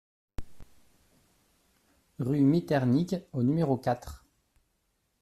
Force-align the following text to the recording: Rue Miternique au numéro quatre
Rue 2.17 2.41
Miternique 2.41 3.17
au 3.33 3.43
numéro 3.43 3.77
quatre 3.77 4.25